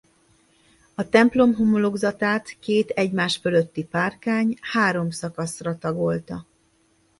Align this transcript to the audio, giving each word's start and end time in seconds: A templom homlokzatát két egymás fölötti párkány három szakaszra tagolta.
A 0.95 1.09
templom 1.09 1.53
homlokzatát 1.55 2.57
két 2.59 2.89
egymás 2.89 3.37
fölötti 3.37 3.83
párkány 3.83 4.57
három 4.61 5.09
szakaszra 5.09 5.77
tagolta. 5.77 6.45